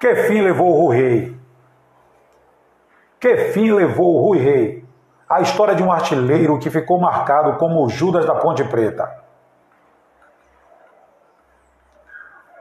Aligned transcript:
Que 0.00 0.16
fim 0.26 0.40
levou 0.40 0.84
o 0.84 0.88
Rei? 0.88 1.36
Que 3.20 3.36
fim 3.52 3.70
levou 3.70 4.28
o 4.28 4.32
Rei? 4.32 4.79
A 5.30 5.40
história 5.40 5.76
de 5.76 5.82
um 5.82 5.92
artilheiro 5.92 6.58
que 6.58 6.68
ficou 6.68 6.98
marcado 6.98 7.56
como 7.56 7.88
Judas 7.88 8.26
da 8.26 8.34
Ponte 8.34 8.64
Preta. 8.64 9.08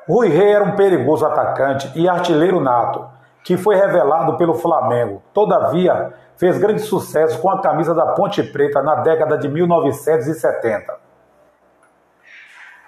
Rui 0.07 0.27
Rei 0.27 0.53
era 0.53 0.63
um 0.63 0.75
perigoso 0.75 1.25
atacante 1.25 1.91
e 1.95 2.07
artilheiro 2.07 2.59
nato, 2.59 3.09
que 3.43 3.57
foi 3.57 3.75
revelado 3.75 4.37
pelo 4.37 4.53
Flamengo. 4.53 5.23
Todavia, 5.33 6.13
fez 6.37 6.59
grande 6.59 6.81
sucesso 6.81 7.41
com 7.41 7.49
a 7.49 7.59
camisa 7.59 7.95
da 7.95 8.13
Ponte 8.13 8.43
Preta 8.43 8.83
na 8.83 8.95
década 8.95 9.35
de 9.35 9.49
1970. 9.49 10.95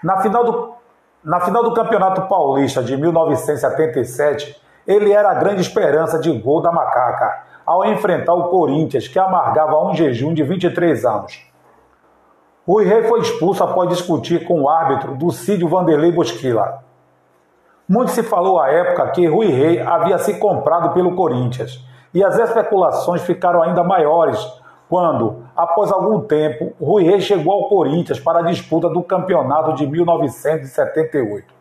Na 0.04 0.21
final 0.21 0.43
do 0.43 0.73
na 1.23 1.40
final 1.40 1.63
do 1.63 1.73
Campeonato 1.73 2.23
Paulista 2.23 2.84
de 2.84 2.98
1977, 2.98 4.59
ele 4.88 5.12
era 5.12 5.29
a 5.29 5.35
grande 5.35 5.62
esperança 5.62 6.20
de 6.20 6.32
gol 6.40 6.62
da 6.62 6.71
Macaca 6.71 7.51
ao 7.65 7.85
enfrentar 7.85 8.33
o 8.33 8.49
Corinthians, 8.49 9.07
que 9.07 9.20
amargava 9.20 9.83
um 9.85 9.93
jejum 9.93 10.33
de 10.33 10.43
23 10.43 11.05
anos. 11.05 11.45
Rui 12.67 12.85
Rei 12.85 13.03
foi 13.03 13.21
expulso 13.21 13.63
após 13.63 13.89
discutir 13.89 14.45
com 14.45 14.61
o 14.61 14.70
árbitro 14.70 15.15
do 15.15 15.31
Cídio 15.31 15.68
Vanderlei 15.68 16.12
Bosquila. 16.12 16.84
Muito 17.87 18.12
se 18.12 18.23
falou 18.23 18.59
à 18.59 18.70
época 18.70 19.12
que 19.12 19.27
Rui 19.27 19.48
Rei 19.48 19.79
havia 19.79 20.18
se 20.18 20.40
comprado 20.40 20.93
pelo 20.93 21.15
Corinthians, 21.15 21.84
e 22.13 22.23
as 22.23 22.37
especulações 22.37 23.21
ficaram 23.21 23.63
ainda 23.63 23.84
maiores 23.84 24.40
quando, 24.91 25.46
após 25.55 25.90
algum 25.90 26.20
tempo, 26.20 26.73
Rui 26.77 27.03
Reis 27.03 27.23
chegou 27.23 27.53
ao 27.53 27.70
Corinthians 27.70 28.20
para 28.20 28.40
a 28.40 28.41
disputa 28.41 28.90
do 28.90 29.01
campeonato 29.01 29.73
de 29.73 29.87
1978. 29.87 31.53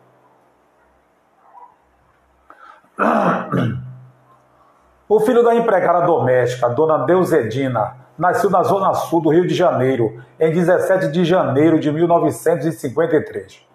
O 5.13 5.19
filho 5.19 5.43
da 5.43 5.53
empregada 5.53 6.05
doméstica, 6.05 6.69
dona 6.69 6.99
Deuzedina, 6.99 7.97
nasceu 8.17 8.49
na 8.49 8.63
zona 8.63 8.93
sul 8.93 9.19
do 9.19 9.29
Rio 9.29 9.45
de 9.45 9.53
Janeiro, 9.53 10.23
em 10.39 10.53
17 10.53 11.09
de 11.09 11.25
janeiro 11.25 11.81
de 11.81 11.91
1953. 11.91 13.67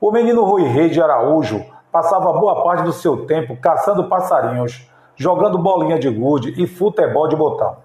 O 0.00 0.10
menino 0.10 0.42
Rui 0.44 0.62
Reis 0.62 0.90
de 0.90 1.02
Araújo 1.02 1.62
passava 1.92 2.32
boa 2.32 2.64
parte 2.64 2.82
do 2.82 2.94
seu 2.94 3.26
tempo 3.26 3.58
caçando 3.60 4.08
passarinhos, 4.08 4.90
jogando 5.14 5.58
bolinha 5.58 5.98
de 5.98 6.08
gude 6.08 6.54
e 6.56 6.66
futebol 6.66 7.28
de 7.28 7.36
botão. 7.36 7.76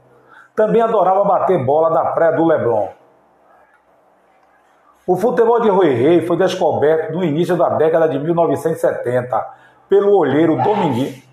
Também 0.56 0.82
adorava 0.82 1.26
bater 1.26 1.66
bola 1.66 1.90
na 1.90 2.12
praia 2.12 2.32
do 2.32 2.46
Leblon. 2.46 2.88
O 5.06 5.18
futebol 5.18 5.60
de 5.60 5.68
Rui 5.68 5.90
Rei 5.90 6.26
foi 6.26 6.38
descoberto 6.38 7.12
no 7.12 7.26
início 7.26 7.58
da 7.58 7.68
década 7.72 8.08
de 8.08 8.18
1970 8.18 9.54
pelo 9.90 10.18
olheiro 10.18 10.56
Dominguinho. 10.64 11.33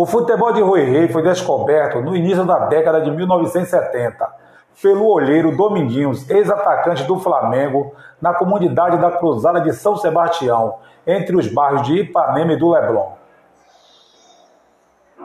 O 0.00 0.06
futebol 0.06 0.52
de 0.52 0.62
Rui 0.62 0.84
Rei 0.84 1.08
foi 1.08 1.22
descoberto 1.22 2.00
no 2.00 2.14
início 2.14 2.44
da 2.44 2.66
década 2.66 3.00
de 3.00 3.10
1970 3.10 4.30
pelo 4.80 5.12
olheiro 5.12 5.56
Dominguinhos, 5.56 6.30
ex-atacante 6.30 7.02
do 7.02 7.18
Flamengo, 7.18 7.92
na 8.22 8.32
comunidade 8.32 8.96
da 8.98 9.10
Cruzada 9.10 9.60
de 9.60 9.72
São 9.72 9.96
Sebastião, 9.96 10.76
entre 11.04 11.34
os 11.34 11.52
bairros 11.52 11.82
de 11.82 12.02
Ipanema 12.02 12.52
e 12.52 12.56
do 12.56 12.70
Leblon. 12.70 13.08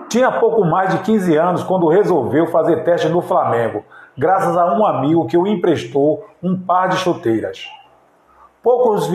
Tinha 0.09 0.31
pouco 0.31 0.66
mais 0.66 0.89
de 0.89 1.03
15 1.03 1.38
anos 1.38 1.63
quando 1.63 1.88
resolveu 1.88 2.47
fazer 2.47 2.83
teste 2.83 3.07
no 3.09 3.22
Flamengo, 3.22 3.85
graças 4.17 4.57
a 4.57 4.73
um 4.73 4.83
amigo 4.88 5.28
que 5.28 5.38
o 5.38 5.45
emprestou 5.45 6.25
um 6.41 6.59
par 6.59 6.89
de 6.89 6.97
chuteiras. 6.97 7.67
Poucos, 8.63 9.07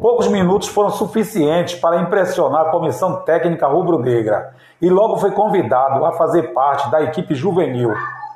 poucos 0.00 0.28
minutos 0.28 0.68
foram 0.68 0.90
suficientes 0.90 1.74
para 1.74 2.00
impressionar 2.00 2.66
a 2.66 2.70
comissão 2.70 3.22
técnica 3.22 3.66
rubro-negra 3.66 4.54
e 4.80 4.90
logo 4.90 5.16
foi 5.16 5.30
convidado 5.30 6.04
a 6.04 6.12
fazer 6.12 6.52
parte 6.52 6.90
da 6.90 7.02
equipe 7.02 7.34
juvenil, 7.34 7.92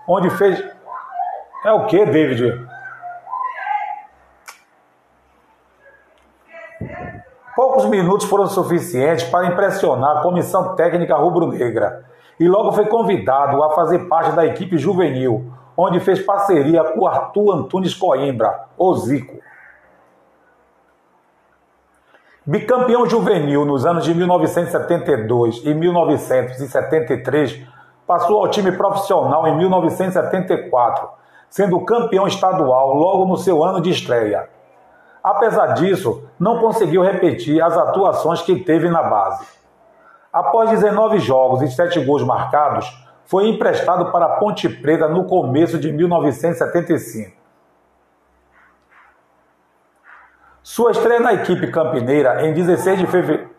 onde 0.09 0.31
fez. 0.31 0.63
É 1.65 1.73
o 1.73 1.87
que, 1.87 2.05
David? 2.07 2.67
Poucos 7.55 7.85
minutos 7.85 8.27
foram 8.27 8.47
suficientes 8.47 9.25
para 9.25 9.47
impressionar 9.47 10.17
a 10.17 10.23
comissão 10.23 10.75
técnica 10.75 11.15
rubro-negra 11.15 12.05
e 12.39 12.49
logo 12.49 12.73
foi 12.73 12.87
convidado 12.87 13.63
a 13.63 13.75
fazer 13.75 14.09
parte 14.09 14.33
da 14.33 14.47
equipe 14.47 14.79
juvenil, 14.79 15.53
onde 15.77 16.01
fez 16.01 16.21
parceria 16.25 16.83
com 16.85 17.07
Arthur 17.07 17.53
Antunes 17.55 17.95
Coimbra, 17.95 18.69
o 18.79 18.95
Zico. 18.95 19.50
Bicampeão 22.47 23.05
juvenil 23.05 23.67
nos 23.67 23.85
anos 23.85 24.03
de 24.03 24.15
1972 24.15 25.61
e 25.63 25.75
1973, 25.75 27.61
passou 28.07 28.41
ao 28.41 28.49
time 28.49 28.73
profissional 28.73 29.47
em 29.47 29.59
1974, 29.59 31.07
sendo 31.51 31.79
campeão 31.85 32.27
estadual 32.27 32.95
logo 32.95 33.27
no 33.27 33.37
seu 33.37 33.63
ano 33.63 33.83
de 33.83 33.91
estreia. 33.91 34.49
Apesar 35.23 35.75
disso, 35.75 36.25
não 36.39 36.59
conseguiu 36.61 37.03
repetir 37.03 37.63
as 37.63 37.77
atuações 37.77 38.41
que 38.41 38.57
teve 38.61 38.89
na 38.89 39.03
base. 39.03 39.47
Após 40.33 40.71
19 40.71 41.19
jogos 41.19 41.61
e 41.61 41.69
7 41.69 42.03
gols 42.07 42.25
marcados, 42.25 42.91
foi 43.27 43.49
emprestado 43.49 44.11
para 44.11 44.37
Ponte 44.39 44.67
Preta 44.67 45.07
no 45.09 45.27
começo 45.27 45.79
de 45.79 45.93
1975. 45.93 47.40
Sua 50.63 50.91
estreia 50.91 51.21
na 51.21 51.33
equipe 51.33 51.71
campineira 51.71 52.47
em 52.47 52.53
16 52.53 52.99
de 52.99 53.07
fevereiro. 53.07 53.51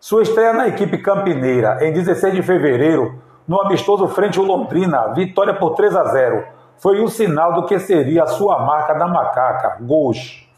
Sua 0.00 0.22
estreia 0.22 0.52
na 0.52 0.66
equipe 0.66 0.98
campineira 0.98 1.78
em 1.86 1.92
16 1.92 2.34
de 2.34 2.42
fevereiro, 2.42 3.22
no 3.46 3.60
amistoso 3.60 4.08
frente 4.08 4.38
ao 4.38 4.44
Londrina, 4.44 5.12
vitória 5.14 5.54
por 5.54 5.76
3 5.76 5.94
a 5.94 6.04
0 6.04 6.44
foi 6.76 7.00
um 7.00 7.06
sinal 7.06 7.54
do 7.54 7.66
que 7.66 7.78
seria 7.78 8.24
a 8.24 8.26
sua 8.26 8.58
marca 8.66 8.94
da 8.94 9.06
macaca, 9.06 9.76
gols. 9.80 10.48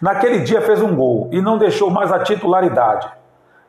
Naquele 0.00 0.40
dia 0.40 0.60
fez 0.60 0.82
um 0.82 0.96
gol 0.96 1.28
e 1.30 1.40
não 1.40 1.56
deixou 1.56 1.88
mais 1.88 2.10
a 2.10 2.18
titularidade. 2.18 3.08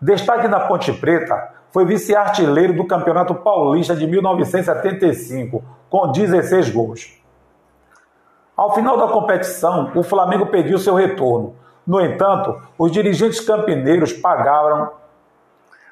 Destaque 0.02 0.48
da 0.48 0.62
Ponte 0.62 0.92
Preta 0.92 1.52
foi 1.70 1.86
vice-artilheiro 1.86 2.74
do 2.74 2.88
Campeonato 2.88 3.36
Paulista 3.36 3.96
de 3.96 4.08
1975, 4.08 5.64
com 5.88 6.12
16 6.12 6.72
gols. 6.72 7.23
Ao 8.56 8.74
final 8.76 8.98
da 8.98 9.08
competição, 9.08 9.92
o 9.96 10.04
Flamengo 10.04 10.46
pediu 10.46 10.78
seu 10.78 10.94
retorno. 10.94 11.56
No 11.86 12.00
entanto, 12.00 12.62
os 12.78 12.92
dirigentes 12.92 13.40
campineiros 13.40 14.14
pagaram. 14.14 14.92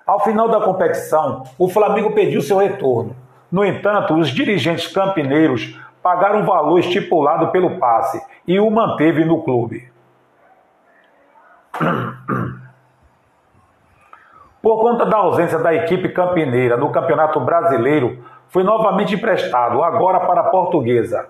Ao 0.06 0.20
final 0.20 0.48
da 0.48 0.62
competição, 0.62 1.44
o 1.58 1.68
Flamengo 1.68 2.12
pediu 2.12 2.40
seu 2.42 2.58
retorno. 2.58 3.16
No 3.52 3.66
entanto, 3.66 4.14
os 4.14 4.30
dirigentes 4.30 4.88
campineiros 4.88 5.76
pagaram 6.04 6.42
o 6.42 6.46
valor 6.46 6.80
estipulado 6.80 7.50
pelo 7.50 7.80
passe 7.80 8.24
e 8.48 8.60
o 8.60 8.70
manteve 8.70 9.26
no 9.26 9.42
clube. 9.44 9.92
Por 14.62 14.80
conta 14.80 15.06
da 15.06 15.18
ausência 15.18 15.58
da 15.58 15.74
equipe 15.74 16.10
campineira 16.10 16.78
no 16.78 16.92
Campeonato 16.92 17.40
Brasileiro, 17.40 18.24
foi 18.50 18.64
novamente 18.64 19.16
emprestado, 19.16 19.82
agora 19.82 20.20
para 20.20 20.42
a 20.42 20.50
Portuguesa. 20.52 21.28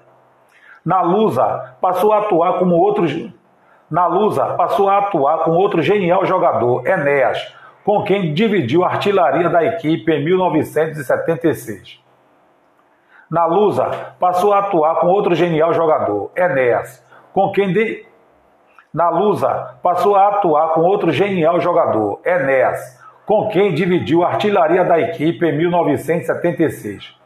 Na 0.84 1.02
Lusa, 1.02 1.76
passou 1.80 2.12
a 2.12 2.20
atuar 2.20 2.58
como 2.60 2.76
outro 2.76 3.06
na 3.92 4.08
Lusa, 4.08 4.46
passou 4.54 4.90
a 4.90 5.00
atuar 5.00 5.40
com 5.40 5.52
outro 5.52 5.82
genial 5.82 6.26
jogador, 6.26 6.88
Enéas, 6.88 7.54
com 7.84 8.04
quem 8.04 8.34
dividiu 8.34 8.86
a 8.86 8.88
artilharia 8.88 9.50
da 9.50 9.66
equipe 9.66 10.10
em 10.14 10.24
1976. 10.24 12.00
Na 13.30 13.46
Lusa, 13.46 14.14
passou 14.18 14.54
a 14.54 14.60
atuar 14.60 15.02
com 15.02 15.08
outro 15.08 15.36
genial 15.36 15.74
jogador, 15.74 16.32
Enéas, 16.38 17.06
com 17.34 17.52
quem 17.52 17.74
de... 17.74 18.06
Na 18.94 19.10
Lusa, 19.10 19.76
passou 19.84 20.16
a 20.16 20.30
atuar 20.30 20.70
com 20.70 20.82
outro 20.82 21.12
genial 21.12 21.60
jogador, 21.60 22.22
Enéas, 22.26 22.98
com 23.26 23.50
quem 23.50 23.74
dividiu 23.74 24.24
a 24.24 24.30
artilharia 24.30 24.86
da 24.86 25.00
equipe 25.00 25.46
em 25.46 25.58
1976. 25.58 27.21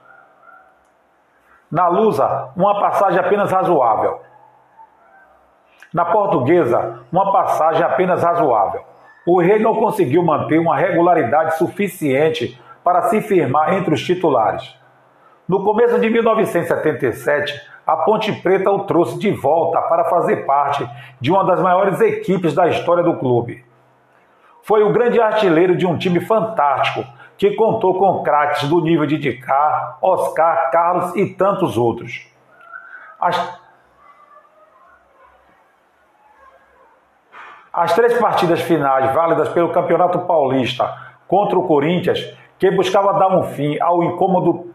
Na 1.75 1.89
Lusa, 1.89 2.53
uma 2.55 2.79
passagem 2.79 3.19
apenas 3.19 3.51
razoável. 3.51 4.21
Na 5.93 6.05
Portuguesa, 6.05 7.01
uma 7.11 7.33
passagem 7.33 7.83
apenas 7.83 8.23
razoável. 8.23 8.81
O 9.27 9.41
rei 9.41 9.59
não 9.59 9.75
conseguiu 9.75 10.23
manter 10.23 10.57
uma 10.57 10.77
regularidade 10.77 11.57
suficiente 11.57 12.57
para 12.81 13.01
se 13.01 13.19
firmar 13.19 13.73
entre 13.73 13.93
os 13.93 14.01
titulares. 14.01 14.73
No 15.49 15.65
começo 15.65 15.99
de 15.99 16.09
1977, 16.09 17.61
a 17.85 17.97
Ponte 17.97 18.31
Preta 18.31 18.71
o 18.71 18.85
trouxe 18.85 19.19
de 19.19 19.31
volta 19.31 19.81
para 19.81 20.05
fazer 20.05 20.45
parte 20.45 20.89
de 21.19 21.29
uma 21.29 21.43
das 21.43 21.59
maiores 21.59 21.99
equipes 21.99 22.55
da 22.55 22.69
história 22.69 23.03
do 23.03 23.17
clube. 23.17 23.65
Foi 24.63 24.81
o 24.81 24.93
grande 24.93 25.19
artilheiro 25.19 25.75
de 25.75 25.85
um 25.85 25.97
time 25.97 26.21
fantástico 26.21 27.05
que 27.37 27.51
contou 27.55 27.97
com 27.99 28.23
craques 28.23 28.67
do 28.69 28.79
nível 28.79 29.05
de 29.05 29.17
Dicá, 29.17 29.97
Oscar, 30.01 30.71
Carlos 30.71 31.15
e 31.15 31.33
tantos 31.33 31.77
outros. 31.77 32.27
As... 33.19 33.65
As 37.73 37.93
três 37.93 38.17
partidas 38.17 38.61
finais 38.61 39.13
válidas 39.13 39.49
pelo 39.49 39.73
Campeonato 39.73 40.19
Paulista 40.19 40.97
contra 41.27 41.59
o 41.59 41.67
Corinthians, 41.67 42.19
que 42.57 42.71
buscava 42.71 43.13
dar 43.13 43.35
um 43.35 43.43
fim 43.43 43.77
ao 43.81 44.01
incômodo 44.03 44.73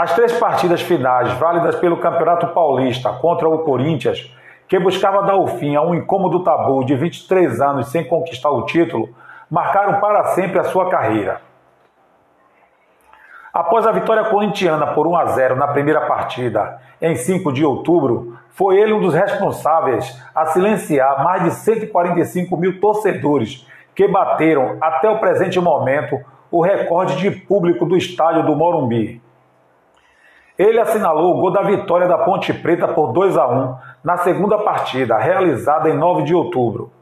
As 0.00 0.14
três 0.14 0.32
partidas 0.38 0.80
finais, 0.80 1.30
válidas 1.34 1.76
pelo 1.76 1.98
Campeonato 1.98 2.46
Paulista 2.54 3.12
contra 3.12 3.46
o 3.46 3.58
Corinthians, 3.58 4.34
que 4.70 4.78
buscava 4.78 5.24
dar 5.24 5.34
o 5.34 5.48
fim 5.48 5.74
a 5.74 5.82
um 5.82 5.92
incômodo 5.92 6.44
tabu 6.44 6.84
de 6.84 6.94
23 6.94 7.60
anos 7.60 7.88
sem 7.88 8.04
conquistar 8.04 8.50
o 8.50 8.64
título, 8.66 9.08
marcaram 9.50 9.98
para 9.98 10.26
sempre 10.26 10.60
a 10.60 10.64
sua 10.64 10.88
carreira. 10.88 11.40
Após 13.52 13.84
a 13.84 13.90
vitória 13.90 14.26
corintiana 14.26 14.86
por 14.94 15.08
1 15.08 15.16
a 15.16 15.26
0 15.26 15.56
na 15.56 15.66
primeira 15.66 16.02
partida, 16.02 16.80
em 17.02 17.16
5 17.16 17.52
de 17.52 17.64
outubro, 17.64 18.38
foi 18.50 18.78
ele 18.78 18.92
um 18.92 19.00
dos 19.00 19.12
responsáveis 19.12 20.16
a 20.32 20.46
silenciar 20.46 21.24
mais 21.24 21.42
de 21.42 21.50
145 21.50 22.56
mil 22.56 22.80
torcedores 22.80 23.66
que 23.92 24.06
bateram, 24.06 24.76
até 24.80 25.10
o 25.10 25.18
presente 25.18 25.58
momento, 25.58 26.16
o 26.48 26.62
recorde 26.62 27.16
de 27.16 27.28
público 27.32 27.84
do 27.84 27.96
estádio 27.96 28.46
do 28.46 28.54
Morumbi. 28.54 29.20
Ele 30.60 30.78
assinalou 30.78 31.38
o 31.38 31.40
gol 31.40 31.50
da 31.50 31.62
vitória 31.62 32.06
da 32.06 32.18
Ponte 32.18 32.52
Preta 32.52 32.86
por 32.86 33.14
2 33.14 33.34
a 33.38 33.48
1 33.48 33.76
na 34.04 34.18
segunda 34.18 34.58
partida, 34.58 35.16
realizada 35.16 35.88
em 35.88 35.96
9 35.96 36.24
de 36.24 36.34
outubro. 36.34 36.92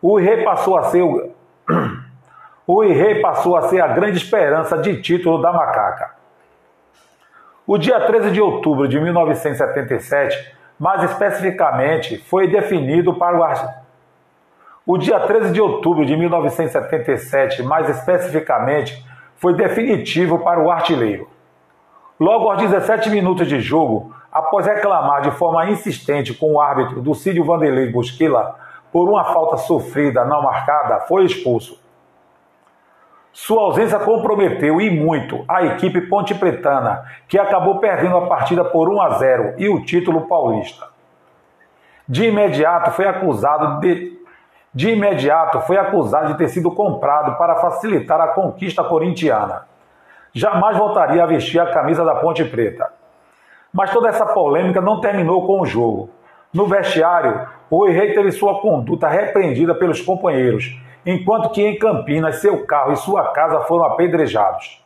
O 0.00 0.16
Rei 0.16 0.42
passou 0.42 0.78
a 0.78 0.84
ser 0.84 1.02
o... 1.02 1.30
o 2.66 2.82
passou 3.20 3.58
a 3.58 3.68
ser 3.68 3.82
a 3.82 3.88
grande 3.88 4.16
esperança 4.16 4.78
de 4.78 5.02
título 5.02 5.42
da 5.42 5.52
Macaca. 5.52 6.12
O 7.66 7.76
dia 7.76 8.00
13 8.00 8.30
de 8.30 8.40
outubro 8.40 8.88
de 8.88 8.98
1977, 8.98 10.56
mais 10.80 11.02
especificamente, 11.02 12.16
foi 12.16 12.48
definido 12.48 13.12
para 13.12 13.36
o 13.36 13.44
o 14.86 14.96
dia 14.96 15.20
13 15.20 15.52
de 15.52 15.60
outubro 15.60 16.06
de 16.06 16.16
1977, 16.16 17.62
mais 17.62 17.86
especificamente, 17.90 19.04
foi 19.36 19.54
definitivo 19.54 20.38
para 20.38 20.58
o 20.58 20.70
artilheiro. 20.70 21.33
Logo 22.18 22.48
aos 22.48 22.62
17 22.62 23.10
minutos 23.10 23.48
de 23.48 23.58
jogo, 23.58 24.14
após 24.30 24.66
reclamar 24.66 25.22
de 25.22 25.32
forma 25.32 25.68
insistente 25.68 26.32
com 26.32 26.52
o 26.52 26.60
árbitro 26.60 27.02
do 27.02 27.12
Cídio 27.12 27.44
Vanderlei 27.44 27.90
Bosquila 27.90 28.54
por 28.92 29.08
uma 29.08 29.24
falta 29.24 29.56
sofrida 29.56 30.24
não 30.24 30.40
marcada, 30.40 31.00
foi 31.00 31.24
expulso. 31.24 31.82
Sua 33.32 33.62
ausência 33.62 33.98
comprometeu 33.98 34.80
e 34.80 34.88
muito 34.90 35.44
a 35.48 35.64
equipe 35.64 36.02
ponte 36.02 36.36
pretana, 36.36 37.04
que 37.26 37.36
acabou 37.36 37.80
perdendo 37.80 38.16
a 38.16 38.28
partida 38.28 38.64
por 38.64 38.88
1 38.88 39.02
a 39.02 39.10
0 39.10 39.54
e 39.58 39.68
o 39.68 39.84
título 39.84 40.28
paulista. 40.28 40.86
De 42.08 42.28
imediato 42.28 42.92
foi 42.92 43.08
acusado 43.08 43.80
de 43.80 44.14
de 44.72 44.90
imediato 44.90 45.60
foi 45.60 45.76
acusado 45.76 46.32
de 46.32 46.38
ter 46.38 46.48
sido 46.48 46.68
comprado 46.72 47.38
para 47.38 47.54
facilitar 47.56 48.20
a 48.20 48.28
conquista 48.28 48.82
corintiana 48.82 49.66
jamais 50.34 50.76
voltaria 50.76 51.22
a 51.22 51.26
vestir 51.26 51.60
a 51.60 51.72
camisa 51.72 52.04
da 52.04 52.16
Ponte 52.16 52.44
Preta. 52.44 52.90
Mas 53.72 53.92
toda 53.92 54.08
essa 54.08 54.26
polêmica 54.26 54.80
não 54.80 55.00
terminou 55.00 55.46
com 55.46 55.60
o 55.60 55.66
jogo. 55.66 56.10
No 56.52 56.66
vestiário, 56.66 57.46
o 57.70 57.86
Rei 57.86 58.12
teve 58.12 58.32
sua 58.32 58.60
conduta 58.60 59.08
repreendida 59.08 59.74
pelos 59.74 60.00
companheiros, 60.00 60.76
enquanto 61.06 61.50
que 61.50 61.62
em 61.64 61.78
Campinas 61.78 62.36
seu 62.36 62.66
carro 62.66 62.92
e 62.92 62.96
sua 62.96 63.32
casa 63.32 63.60
foram 63.60 63.84
apedrejados. 63.84 64.84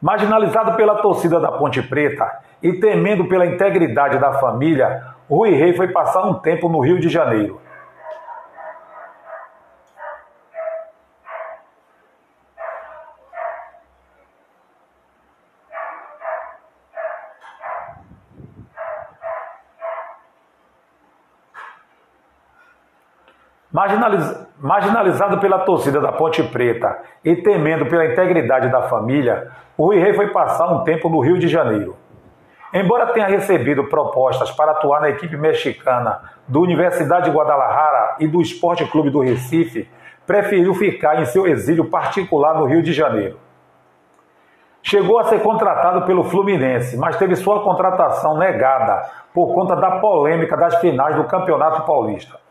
Marginalizado 0.00 0.76
pela 0.76 0.96
torcida 0.96 1.40
da 1.40 1.52
Ponte 1.52 1.82
Preta 1.82 2.40
e 2.62 2.74
temendo 2.74 3.26
pela 3.26 3.46
integridade 3.46 4.18
da 4.18 4.34
família, 4.34 5.02
Rui 5.28 5.50
Rei 5.50 5.74
foi 5.74 5.88
passar 5.88 6.24
um 6.26 6.34
tempo 6.34 6.68
no 6.68 6.80
Rio 6.80 7.00
de 7.00 7.08
Janeiro. 7.08 7.60
Marginaliz... 23.74 24.46
Marginalizado 24.56 25.38
pela 25.40 25.58
torcida 25.58 26.00
da 26.00 26.12
Ponte 26.12 26.40
Preta 26.44 26.96
e 27.24 27.34
temendo 27.34 27.86
pela 27.86 28.06
integridade 28.06 28.70
da 28.70 28.82
família, 28.82 29.50
o 29.76 29.86
Rui 29.86 29.98
Rei 29.98 30.14
foi 30.14 30.28
passar 30.28 30.72
um 30.72 30.84
tempo 30.84 31.08
no 31.08 31.18
Rio 31.18 31.36
de 31.36 31.48
Janeiro. 31.48 31.96
Embora 32.72 33.08
tenha 33.08 33.26
recebido 33.26 33.84
propostas 33.84 34.52
para 34.52 34.70
atuar 34.70 35.00
na 35.00 35.10
equipe 35.10 35.36
mexicana 35.36 36.22
do 36.46 36.60
Universidade 36.60 37.28
de 37.28 37.36
Guadalajara 37.36 38.16
e 38.20 38.28
do 38.28 38.40
Esporte 38.40 38.86
Clube 38.86 39.10
do 39.10 39.20
Recife, 39.20 39.90
preferiu 40.24 40.72
ficar 40.72 41.20
em 41.20 41.24
seu 41.24 41.44
exílio 41.44 41.90
particular 41.90 42.54
no 42.54 42.66
Rio 42.66 42.80
de 42.80 42.92
Janeiro. 42.92 43.38
Chegou 44.82 45.18
a 45.18 45.24
ser 45.24 45.42
contratado 45.42 46.02
pelo 46.02 46.22
Fluminense, 46.22 46.96
mas 46.96 47.16
teve 47.16 47.34
sua 47.34 47.62
contratação 47.64 48.38
negada 48.38 49.02
por 49.34 49.52
conta 49.52 49.74
da 49.74 49.98
polêmica 49.98 50.56
das 50.56 50.76
finais 50.76 51.16
do 51.16 51.24
Campeonato 51.24 51.82
Paulista. 51.82 52.43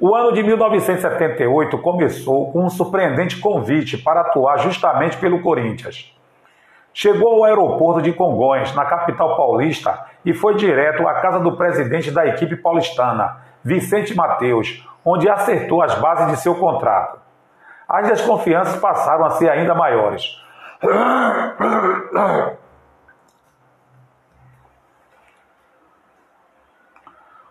O 0.00 0.14
ano 0.14 0.32
de 0.32 0.42
1978 0.42 1.76
começou 1.78 2.52
com 2.52 2.64
um 2.64 2.70
surpreendente 2.70 3.40
convite 3.40 3.98
para 3.98 4.20
atuar 4.20 4.58
justamente 4.58 5.16
pelo 5.16 5.42
Corinthians. 5.42 6.14
Chegou 6.94 7.34
ao 7.34 7.44
aeroporto 7.44 8.00
de 8.00 8.12
Congonhas, 8.12 8.74
na 8.74 8.84
capital 8.84 9.36
paulista, 9.36 10.06
e 10.24 10.32
foi 10.32 10.54
direto 10.54 11.06
à 11.06 11.14
casa 11.14 11.40
do 11.40 11.56
presidente 11.56 12.10
da 12.10 12.26
equipe 12.26 12.56
paulistana, 12.56 13.38
Vicente 13.62 14.14
Mateus, 14.14 14.86
onde 15.04 15.28
acertou 15.28 15.82
as 15.82 15.94
bases 15.96 16.28
de 16.28 16.36
seu 16.40 16.54
contrato. 16.54 17.18
As 17.88 18.08
desconfianças 18.08 18.80
passaram 18.80 19.24
a 19.24 19.30
ser 19.30 19.48
ainda 19.48 19.74
maiores. 19.74 20.22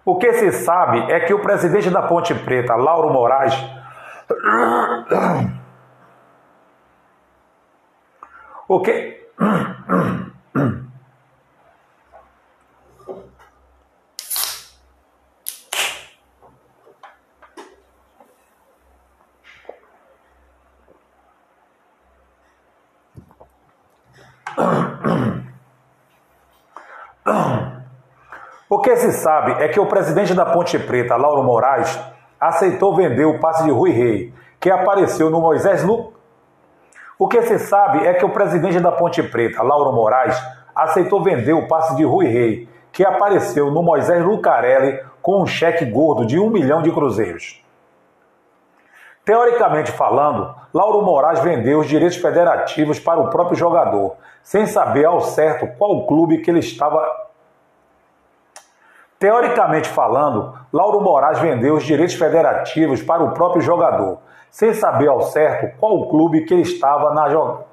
O 0.07 0.17
que 0.17 0.31
se 0.31 0.53
sabe 0.63 1.11
é 1.11 1.19
que 1.19 1.33
o 1.33 1.41
presidente 1.41 1.89
da 1.89 2.01
Ponte 2.01 2.33
Preta, 2.33 2.77
Lauro 2.77 3.11
Moraes, 3.11 3.53
o 8.69 8.79
que 8.79 9.27
que 28.87 28.95
se 28.95 29.11
sabe 29.11 29.61
é 29.61 29.67
que 29.67 29.81
o 29.81 29.85
presidente 29.85 30.33
da 30.33 30.45
Ponte 30.45 30.79
Preta, 30.79 31.17
Lauro 31.17 31.43
Moraes, 31.43 31.99
aceitou 32.39 32.95
vender 32.95 33.25
o 33.25 33.37
passe 33.37 33.65
de 33.65 33.69
Rui 33.69 33.91
Rei, 33.91 34.33
que 34.61 34.71
apareceu 34.71 35.29
no 35.29 35.41
Moisés 35.41 35.83
Lu. 35.83 36.13
O 37.19 37.27
que 37.27 37.41
se 37.41 37.59
sabe 37.59 38.07
é 38.07 38.13
que 38.13 38.23
o 38.23 38.29
presidente 38.29 38.79
da 38.79 38.89
Ponte 38.89 39.21
Preta, 39.21 39.61
Lauro 39.61 39.91
Moraes, 39.91 40.41
aceitou 40.73 41.21
vender 41.21 41.51
o 41.51 41.67
passe 41.67 41.97
de 41.97 42.05
Rui 42.05 42.27
Rei, 42.27 42.69
que 42.93 43.03
apareceu 43.03 43.69
no 43.69 43.83
Moisés 43.83 44.23
Lucarelli 44.23 45.03
com 45.21 45.41
um 45.41 45.45
cheque 45.45 45.83
gordo 45.83 46.25
de 46.25 46.39
um 46.39 46.49
milhão 46.49 46.81
de 46.81 46.89
cruzeiros. 46.89 47.61
Teoricamente 49.25 49.91
falando, 49.91 50.55
Lauro 50.73 51.01
Moraes 51.01 51.41
vendeu 51.41 51.79
os 51.79 51.87
direitos 51.87 52.15
federativos 52.15 53.01
para 53.01 53.19
o 53.19 53.29
próprio 53.29 53.57
jogador, 53.57 54.15
sem 54.41 54.65
saber 54.65 55.03
ao 55.03 55.19
certo 55.19 55.67
qual 55.77 56.07
clube 56.07 56.37
que 56.37 56.49
ele 56.49 56.59
estava 56.59 57.26
Teoricamente 59.19 59.89
falando, 59.89 60.53
Lauro 60.71 61.01
Moraes 61.01 61.39
vendeu 61.39 61.75
os 61.75 61.83
direitos 61.83 62.15
federativos 62.15 63.01
para 63.01 63.23
o 63.23 63.33
próprio 63.33 63.61
jogador, 63.61 64.19
sem 64.51 64.73
saber 64.73 65.07
ao 65.07 65.21
certo 65.23 65.75
qual 65.79 66.07
clube 66.07 66.45
que 66.45 66.53
ele 66.53 66.61
estava 66.61 67.13
na 67.13 67.29
jogada. 67.29 67.65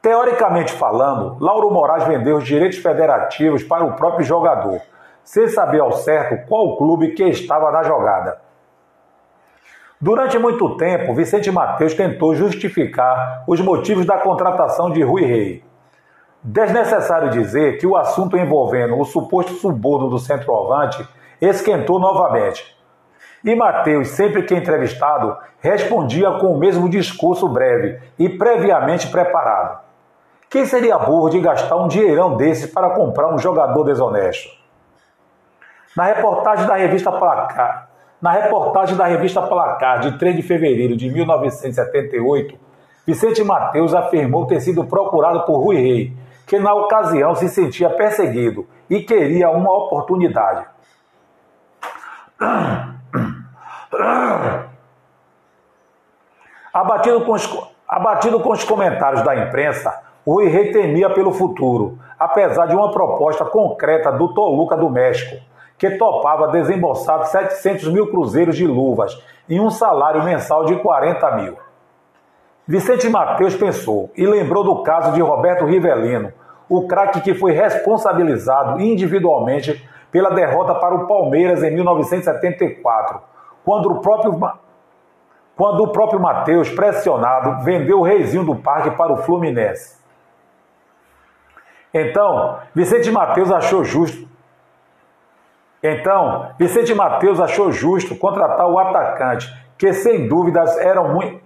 Teoricamente 0.00 0.72
falando, 0.72 1.36
Lauro 1.40 1.70
Moraes 1.72 2.04
vendeu 2.04 2.36
os 2.36 2.44
direitos 2.44 2.78
federativos 2.78 3.64
para 3.64 3.84
o 3.84 3.94
próprio 3.94 4.24
jogador, 4.24 4.80
sem 5.24 5.48
saber 5.48 5.80
ao 5.80 5.92
certo 5.92 6.46
qual 6.48 6.76
clube 6.76 7.14
que 7.14 7.24
estava 7.24 7.72
na 7.72 7.82
jogada. 7.82 8.40
Durante 10.00 10.38
muito 10.38 10.76
tempo, 10.76 11.12
Vicente 11.12 11.50
Mateus 11.50 11.94
tentou 11.94 12.32
justificar 12.32 13.42
os 13.48 13.60
motivos 13.60 14.06
da 14.06 14.18
contratação 14.18 14.88
de 14.88 15.02
Rui 15.02 15.24
Rei. 15.24 15.67
Desnecessário 16.42 17.30
dizer 17.30 17.78
que 17.78 17.86
o 17.86 17.96
assunto 17.96 18.36
envolvendo 18.36 18.98
o 18.98 19.04
suposto 19.04 19.54
suborno 19.54 20.08
do 20.08 20.18
centroavante 20.18 21.06
esquentou 21.40 21.98
novamente. 21.98 22.76
E 23.44 23.54
Mateus, 23.54 24.08
sempre 24.08 24.42
que 24.42 24.54
entrevistado, 24.54 25.36
respondia 25.60 26.30
com 26.32 26.52
o 26.52 26.58
mesmo 26.58 26.88
discurso 26.88 27.48
breve 27.48 28.00
e 28.18 28.28
previamente 28.28 29.08
preparado. 29.08 29.80
Quem 30.48 30.64
seria 30.64 30.98
burro 30.98 31.28
de 31.28 31.40
gastar 31.40 31.76
um 31.76 31.88
dinheirão 31.88 32.36
desse 32.36 32.68
para 32.68 32.90
comprar 32.90 33.32
um 33.32 33.38
jogador 33.38 33.84
desonesto? 33.84 34.48
Na 35.96 36.04
reportagem 36.04 36.66
da 36.66 36.76
revista 36.76 37.10
Placar, 37.10 37.90
na 38.20 38.32
reportagem 38.32 38.96
da 38.96 39.06
revista 39.06 39.42
Placar 39.42 40.00
de 40.00 40.18
3 40.18 40.36
de 40.36 40.42
fevereiro 40.42 40.96
de 40.96 41.10
1978, 41.10 42.58
Vicente 43.06 43.42
Mateus 43.42 43.94
afirmou 43.94 44.46
ter 44.46 44.60
sido 44.60 44.84
procurado 44.84 45.44
por 45.44 45.58
Rui 45.62 45.76
Rei, 45.76 46.16
que 46.48 46.58
na 46.58 46.74
ocasião 46.74 47.34
se 47.34 47.46
sentia 47.48 47.90
perseguido 47.90 48.66
e 48.88 49.02
queria 49.02 49.50
uma 49.50 49.70
oportunidade. 49.70 50.66
Abatido 56.72 57.20
com 57.26 57.32
os, 57.32 57.70
abatido 57.86 58.40
com 58.40 58.50
os 58.50 58.64
comentários 58.64 59.22
da 59.22 59.36
imprensa, 59.36 60.02
Rui 60.26 60.48
Rei 60.48 60.72
temia 60.72 61.10
pelo 61.10 61.32
futuro, 61.32 61.98
apesar 62.18 62.66
de 62.66 62.74
uma 62.74 62.90
proposta 62.90 63.44
concreta 63.44 64.10
do 64.10 64.32
Toluca 64.32 64.76
do 64.76 64.88
México, 64.88 65.36
que 65.76 65.90
topava 65.90 66.48
desembolsar 66.48 67.26
700 67.26 67.92
mil 67.92 68.10
cruzeiros 68.10 68.56
de 68.56 68.66
luvas 68.66 69.22
e 69.48 69.60
um 69.60 69.68
salário 69.70 70.24
mensal 70.24 70.64
de 70.64 70.76
40 70.76 71.30
mil. 71.36 71.58
Vicente 72.66 73.08
Mateus 73.08 73.56
pensou 73.56 74.10
e 74.14 74.26
lembrou 74.26 74.62
do 74.62 74.82
caso 74.82 75.12
de 75.12 75.22
Roberto 75.22 75.64
Rivelino, 75.64 76.32
o 76.68 76.86
craque 76.86 77.20
que 77.20 77.34
foi 77.34 77.52
responsabilizado 77.52 78.80
individualmente 78.80 79.88
pela 80.10 80.30
derrota 80.30 80.74
para 80.74 80.94
o 80.94 81.06
Palmeiras 81.06 81.62
em 81.62 81.70
1974, 81.70 83.20
quando 83.64 83.92
o 83.92 84.00
próprio, 84.00 84.38
quando 85.56 85.82
o 85.82 85.92
próprio 85.92 86.20
Matheus, 86.20 86.70
pressionado, 86.70 87.64
vendeu 87.64 88.00
o 88.00 88.02
reizinho 88.02 88.44
do 88.44 88.56
parque 88.56 88.90
para 88.92 89.12
o 89.12 89.18
Fluminense. 89.18 89.98
Então, 91.92 92.58
Vicente 92.74 93.10
Mateus 93.10 93.50
achou 93.50 93.84
justo. 93.84 94.28
Então, 95.82 96.50
Vicente 96.58 96.94
Mateus 96.94 97.40
achou 97.40 97.70
justo 97.70 98.16
contratar 98.16 98.66
o 98.66 98.78
atacante, 98.78 99.48
que 99.78 99.92
sem 99.92 100.28
dúvidas 100.28 100.76
eram 100.78 101.14
muito. 101.14 101.40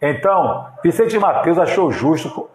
Então, 0.00 0.66
Vicente 0.82 1.18
Mateus 1.18 1.58
achou 1.58 1.90
justo 1.90 2.48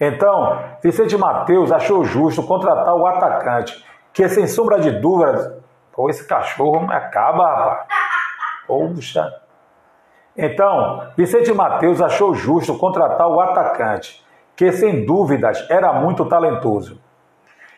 então, 0.00 0.58
Vicente 0.82 1.16
Mateus 1.16 1.72
achou 1.72 2.04
justo 2.04 2.42
contratar 2.42 2.94
o 2.94 3.06
atacante, 3.06 3.84
que 4.12 4.28
sem 4.28 4.46
sombra 4.46 4.78
de 4.78 4.92
dúvidas, 4.92 5.52
pô, 5.92 6.08
esse 6.08 6.26
cachorro 6.26 6.86
me 6.86 6.94
acaba, 6.94 7.44
rapaz. 7.44 7.86
Poxa. 8.66 9.34
Então, 10.36 11.02
Vicente 11.16 11.52
Mateus 11.52 12.00
achou 12.00 12.32
justo 12.32 12.78
contratar 12.78 13.26
o 13.26 13.40
atacante, 13.40 14.24
que 14.54 14.70
sem 14.70 15.04
dúvidas 15.04 15.68
era 15.68 15.92
muito 15.92 16.24
talentoso. 16.26 17.00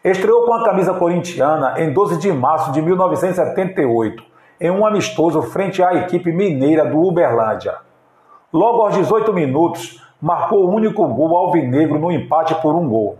Estreou 0.05 0.45
com 0.45 0.55
a 0.55 0.65
camisa 0.65 0.93
corintiana 0.93 1.81
em 1.81 1.93
12 1.93 2.19
de 2.19 2.31
março 2.33 2.73
de 2.73 2.83
1978, 2.83 4.23
em 4.61 4.71
um 4.71 4.85
amistoso 4.85 5.41
frente 5.41 5.83
à 5.83 5.95
equipe 5.95 6.31
mineira 6.33 6.85
do 6.85 6.99
Uberlândia. 6.99 7.77
Logo 8.53 8.83
aos 8.83 8.95
18 8.95 9.33
minutos, 9.33 10.03
marcou 10.21 10.65
o 10.65 10.75
único 10.75 11.07
gol 11.09 11.37
alvinegro 11.37 11.99
no 11.99 12.13
empate 12.13 12.55
por 12.57 12.75
um 12.75 12.89
gol. 12.89 13.19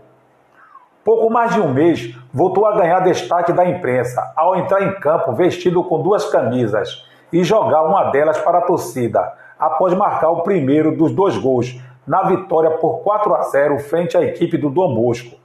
Pouco 1.03 1.31
mais 1.31 1.53
de 1.53 1.59
um 1.59 1.73
mês, 1.73 2.15
voltou 2.31 2.65
a 2.65 2.77
ganhar 2.77 2.99
destaque 2.99 3.51
da 3.51 3.65
imprensa 3.65 4.31
ao 4.35 4.55
entrar 4.55 4.83
em 4.83 4.99
campo 4.99 5.33
vestido 5.33 5.83
com 5.83 6.01
duas 6.01 6.29
camisas 6.29 7.07
e 7.33 7.43
jogar 7.43 7.83
uma 7.83 8.11
delas 8.11 8.37
para 8.37 8.59
a 8.59 8.61
torcida, 8.61 9.33
após 9.57 9.93
marcar 9.95 10.29
o 10.29 10.43
primeiro 10.43 10.95
dos 10.95 11.11
dois 11.11 11.37
gols, 11.37 11.81
na 12.05 12.23
vitória 12.23 12.71
por 12.71 12.99
4 12.99 13.33
a 13.33 13.41
0 13.43 13.79
frente 13.79 14.15
à 14.17 14.21
equipe 14.21 14.57
do 14.57 14.69
Dom 14.69 14.93
Bosco. 14.93 15.39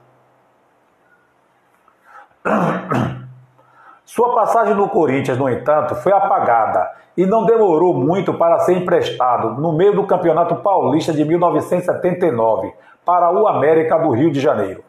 Sua 4.07 4.33
passagem 4.33 4.73
no 4.73 4.87
Corinthians, 4.87 5.37
no 5.37 5.49
entanto, 5.49 5.93
foi 5.95 6.13
apagada 6.13 6.89
e 7.17 7.25
não 7.25 7.43
demorou 7.43 7.93
muito 7.93 8.33
para 8.33 8.59
ser 8.59 8.77
emprestado 8.77 9.59
no 9.59 9.73
meio 9.73 9.93
do 9.93 10.07
Campeonato 10.07 10.55
Paulista 10.55 11.11
de 11.11 11.25
1979 11.25 12.73
para 13.05 13.29
o 13.29 13.45
América 13.49 13.97
do 13.97 14.11
Rio 14.11 14.31
de 14.31 14.39
Janeiro. 14.39 14.81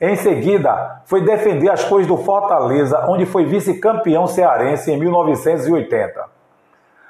Em 0.00 0.14
seguida, 0.14 1.02
foi 1.04 1.22
defender 1.22 1.68
as 1.68 1.82
cores 1.82 2.06
do 2.06 2.16
Fortaleza, 2.16 3.06
onde 3.08 3.26
foi 3.26 3.44
vice-campeão 3.44 4.28
cearense 4.28 4.92
em 4.92 4.96
1980. 4.96 6.24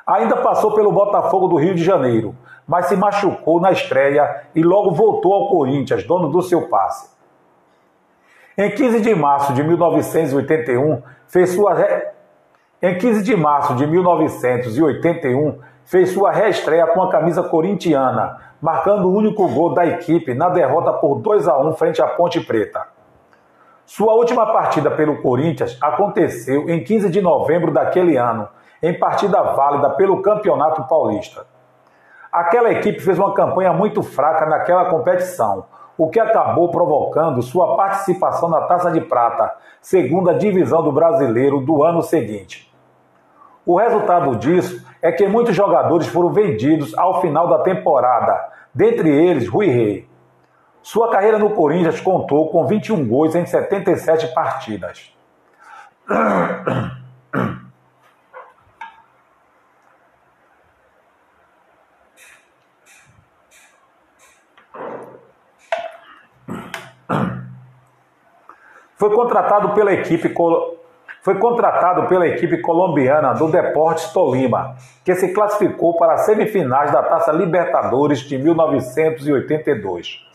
Ainda 0.06 0.38
passou 0.38 0.73
pelo 0.73 0.90
Botafogo 0.90 1.47
do 1.47 1.56
Rio 1.56 1.75
de 1.75 1.85
Janeiro, 1.85 2.35
mas 2.66 2.87
se 2.87 2.97
machucou 2.97 3.61
na 3.61 3.70
estreia 3.70 4.44
e 4.54 4.62
logo 4.62 4.92
voltou 4.92 5.35
ao 5.35 5.50
Corinthians, 5.50 6.04
dono 6.04 6.30
do 6.30 6.40
seu 6.40 6.68
passe. 6.68 7.17
Em 8.60 8.72
15 8.72 9.02
de 9.02 9.14
março 9.14 9.52
de 9.52 9.62
1981, 9.62 11.00
fez 11.28 11.50
sua 11.50 11.74
re... 11.74 12.08
em 12.82 12.98
15 12.98 13.22
de 13.22 13.36
março 13.36 13.76
de 13.76 13.86
1981, 13.86 15.60
fez 15.84 16.10
sua 16.10 16.32
reestreia 16.32 16.84
com 16.88 17.00
a 17.00 17.08
camisa 17.08 17.40
corintiana, 17.44 18.36
marcando 18.60 19.04
o 19.06 19.14
único 19.14 19.46
gol 19.46 19.74
da 19.74 19.86
equipe 19.86 20.34
na 20.34 20.48
derrota 20.48 20.92
por 20.94 21.20
2 21.20 21.46
a 21.46 21.56
1 21.56 21.72
frente 21.74 22.02
à 22.02 22.08
Ponte 22.08 22.40
Preta. 22.40 22.84
Sua 23.86 24.14
última 24.14 24.44
partida 24.52 24.90
pelo 24.90 25.22
Corinthians 25.22 25.78
aconteceu 25.80 26.68
em 26.68 26.82
15 26.82 27.10
de 27.10 27.22
novembro 27.22 27.70
daquele 27.70 28.16
ano, 28.16 28.48
em 28.82 28.92
partida 28.92 29.40
válida 29.40 29.90
pelo 29.90 30.20
Campeonato 30.20 30.82
Paulista. 30.88 31.46
Aquela 32.32 32.72
equipe 32.72 32.98
fez 32.98 33.20
uma 33.20 33.32
campanha 33.34 33.72
muito 33.72 34.02
fraca 34.02 34.46
naquela 34.46 34.86
competição, 34.86 35.64
o 35.99 36.09
que 36.09 36.21
acabou 36.21 36.71
provocando 36.71 37.43
sua 37.43 37.76
participação 37.76 38.49
na 38.49 38.61
Taça 38.62 38.88
de 38.93 39.00
Prata, 39.00 39.52
segunda 39.83 40.33
divisão 40.33 40.81
do 40.81 40.93
brasileiro 40.93 41.61
do 41.61 41.83
ano 41.83 42.02
seguinte. 42.02 42.73
O 43.67 43.76
resultado 43.76 44.37
disso 44.37 44.87
é 45.02 45.11
que 45.11 45.26
muitos 45.26 45.57
jogadores 45.57 46.07
foram 46.07 46.31
vendidos 46.31 46.97
ao 46.97 47.21
final 47.21 47.49
da 47.49 47.59
temporada, 47.59 48.49
dentre 48.73 49.11
eles 49.11 49.49
Rui 49.49 49.67
Rei. 49.67 50.09
Sua 50.81 51.11
carreira 51.11 51.38
no 51.38 51.50
Corinthians 51.50 52.00
contou 52.00 52.49
com 52.49 52.64
21 52.64 53.07
gols 53.07 53.35
em 53.35 53.45
77 53.45 54.28
partidas. 54.28 55.12
Foi 68.99 69.14
contratado 69.14 69.71
pela 69.71 69.93
equipe 69.93 70.35
foi 71.23 71.38
contratado 71.38 72.07
pela 72.07 72.26
equipe 72.26 72.59
colombiana 72.59 73.33
do 73.35 73.49
Deportes 73.49 74.12
Tolima, 74.12 74.76
que 75.05 75.14
se 75.14 75.33
classificou 75.33 75.97
para 75.97 76.14
as 76.14 76.23
semifinais 76.23 76.90
da 76.90 77.02
Taça 77.02 77.33
Libertadores 77.33 78.21
de 78.21 78.38
1982. 78.38 80.26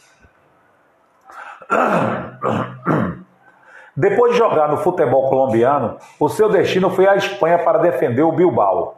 Depois 3.95 4.33
de 4.33 4.37
jogar 4.37 4.67
no 4.69 4.77
futebol 4.77 5.29
colombiano, 5.29 5.97
o 6.19 6.29
seu 6.29 6.49
destino 6.49 6.89
foi 6.89 7.07
à 7.07 7.15
Espanha 7.15 7.59
para 7.59 7.79
defender 7.79 8.23
o 8.23 8.31
Bilbao. 8.31 8.95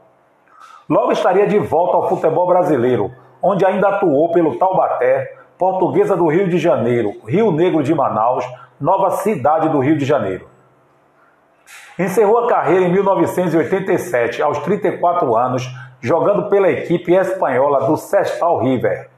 Logo 0.90 1.12
estaria 1.12 1.48
de 1.48 1.60
volta 1.60 1.98
ao 1.98 2.10
futebol 2.10 2.48
brasileiro, 2.48 3.12
onde 3.42 3.66
ainda 3.66 3.90
atuou 3.90 4.32
pelo 4.32 4.58
Taubaté, 4.58 5.45
Portuguesa 5.58 6.18
do 6.18 6.28
Rio 6.28 6.50
de 6.50 6.58
Janeiro, 6.58 7.22
Rio 7.26 7.52
Negro 7.52 7.82
de 7.82 7.94
Manaus, 7.94 8.46
nova 8.80 9.12
cidade 9.12 9.70
do 9.70 9.80
Rio 9.80 9.98
de 9.98 10.06
Janeiro. 10.06 10.50
Encerrou 11.98 12.40
a 12.40 12.48
carreira 12.50 12.86
em 12.86 12.92
1987, 12.92 14.42
aos 14.42 14.60
34 14.60 15.36
anos, 15.36 15.66
jogando 16.02 16.50
pela 16.50 16.70
equipe 16.70 17.14
espanhola 17.14 17.88
do 17.88 17.96
Sestal 17.96 18.60
River. 18.60 19.10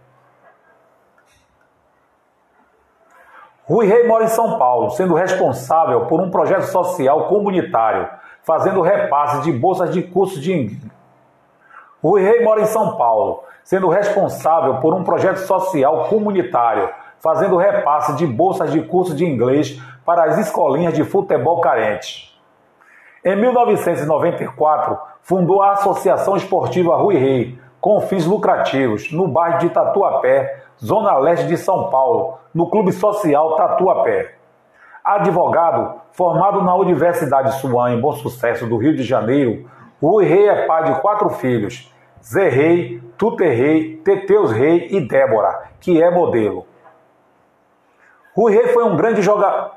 Rui 3.63 3.85
Rei 3.85 4.07
mora 4.07 4.23
em 4.23 4.29
São 4.29 4.57
Paulo, 4.57 4.91
sendo 4.91 5.15
responsável 5.15 6.05
por 6.05 6.21
um 6.21 6.29
projeto 6.29 6.67
social 6.67 7.27
comunitário, 7.27 8.07
fazendo 8.43 8.79
repasse 8.81 9.41
de 9.41 9.51
bolsas 9.51 9.91
de 9.91 10.03
cursos 10.03 10.41
de 10.41 10.53
Rui 12.03 12.21
Rei 12.21 12.43
mora 12.43 12.61
em 12.61 12.65
São 12.65 12.95
Paulo, 12.95 13.43
sendo 13.63 13.89
responsável 13.89 14.75
por 14.75 14.93
um 14.93 15.03
projeto 15.03 15.37
social 15.37 16.05
comunitário, 16.05 16.89
fazendo 17.19 17.57
repasse 17.57 18.15
de 18.15 18.25
bolsas 18.25 18.71
de 18.71 18.81
curso 18.81 19.15
de 19.15 19.25
inglês 19.25 19.81
para 20.05 20.25
as 20.25 20.37
escolinhas 20.37 20.93
de 20.93 21.03
futebol 21.03 21.59
carentes. 21.59 22.33
Em 23.25 23.35
1994, 23.35 24.97
fundou 25.21 25.61
a 25.61 25.71
Associação 25.71 26.37
Esportiva 26.37 26.95
Rui 26.95 27.17
Rei, 27.17 27.59
com 27.81 27.99
fins 28.01 28.25
lucrativos, 28.25 29.11
no 29.11 29.27
bairro 29.27 29.59
de 29.59 29.69
Tatuapé, 29.69 30.63
zona 30.83 31.17
leste 31.17 31.47
de 31.47 31.57
São 31.57 31.89
Paulo, 31.89 32.37
no 32.53 32.69
Clube 32.69 32.91
Social 32.91 33.55
Tatuapé. 33.55 34.35
Advogado, 35.03 35.95
formado 36.11 36.61
na 36.61 36.75
Universidade 36.75 37.59
Suan 37.59 37.93
em 37.93 38.01
Bom 38.01 38.13
Sucesso 38.13 38.65
do 38.67 38.77
Rio 38.77 38.95
de 38.95 39.03
Janeiro, 39.03 39.69
Rui 40.01 40.25
Rei 40.25 40.47
é 40.47 40.65
pai 40.67 40.83
de 40.83 41.01
quatro 41.01 41.29
filhos, 41.29 41.91
Zé 42.23 42.49
Rei, 42.49 43.01
Tuter 43.17 43.49
Rei, 43.49 43.97
Teteus 43.97 44.51
Rei 44.51 44.87
e 44.91 45.01
Débora, 45.01 45.69
que 45.79 46.01
é 46.01 46.11
modelo. 46.11 46.67
Rui 48.35 48.53
Rei 48.53 48.67
foi 48.67 48.83
um 48.83 48.95
grande 48.95 49.23
jogador. 49.23 49.71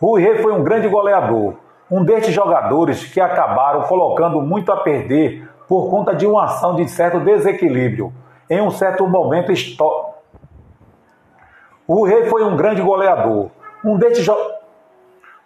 Rui 0.00 0.22
Rei 0.22 0.38
foi 0.38 0.52
um 0.52 0.64
grande 0.64 0.88
goleador, 0.88 1.54
um 1.90 2.02
destes 2.02 2.34
jogadores 2.34 3.04
que 3.12 3.20
acabaram 3.20 3.82
colocando 3.82 4.40
muito 4.40 4.72
a 4.72 4.78
perder 4.78 5.48
por 5.68 5.90
conta 5.90 6.14
de 6.14 6.26
uma 6.26 6.44
ação 6.44 6.74
de 6.74 6.88
certo 6.88 7.20
desequilíbrio 7.20 8.12
em 8.48 8.60
um 8.62 8.70
certo 8.70 9.06
momento 9.06 9.52
histórico. 9.52 10.14
O 11.86 12.04
Rei 12.04 12.24
foi 12.24 12.44
um 12.44 12.56
grande 12.56 12.80
goleador, 12.80 13.50
um 13.84 13.98
destes 13.98 14.24
jo... 14.24 14.34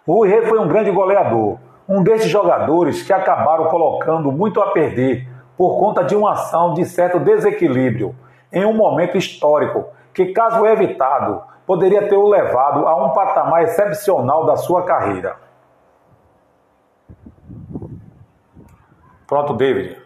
O 0.07 0.23
Rei 0.23 0.41
foi 0.43 0.59
um 0.59 0.67
grande 0.67 0.89
goleador, 0.89 1.59
um 1.91 2.01
desses 2.01 2.29
jogadores 2.29 3.03
que 3.03 3.11
acabaram 3.11 3.65
colocando 3.65 4.31
muito 4.31 4.61
a 4.61 4.71
perder 4.71 5.27
por 5.57 5.77
conta 5.77 6.05
de 6.05 6.15
uma 6.15 6.31
ação 6.31 6.73
de 6.73 6.85
certo 6.85 7.19
desequilíbrio 7.19 8.15
em 8.51 8.65
um 8.65 8.73
momento 8.73 9.17
histórico 9.17 9.87
que, 10.13 10.27
caso 10.27 10.65
evitado, 10.65 11.43
poderia 11.67 12.07
ter 12.07 12.15
o 12.15 12.29
levado 12.29 12.87
a 12.87 12.95
um 12.95 13.09
patamar 13.09 13.63
excepcional 13.63 14.45
da 14.45 14.55
sua 14.55 14.83
carreira. 14.83 15.35
Pronto, 19.27 19.53
David. 19.53 19.97